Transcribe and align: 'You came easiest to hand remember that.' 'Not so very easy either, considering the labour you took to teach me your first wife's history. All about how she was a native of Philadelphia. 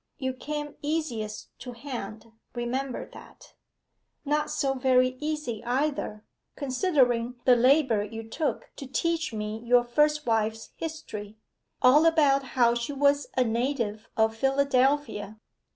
'You 0.17 0.33
came 0.33 0.77
easiest 0.81 1.51
to 1.59 1.73
hand 1.73 2.31
remember 2.55 3.07
that.' 3.13 3.53
'Not 4.25 4.49
so 4.49 4.73
very 4.73 5.09
easy 5.21 5.63
either, 5.63 6.25
considering 6.55 7.35
the 7.45 7.55
labour 7.55 8.03
you 8.03 8.27
took 8.27 8.71
to 8.77 8.87
teach 8.87 9.31
me 9.31 9.59
your 9.63 9.83
first 9.83 10.25
wife's 10.25 10.71
history. 10.75 11.37
All 11.83 12.07
about 12.07 12.41
how 12.57 12.73
she 12.73 12.93
was 12.93 13.27
a 13.37 13.43
native 13.43 14.09
of 14.17 14.35
Philadelphia. 14.35 15.39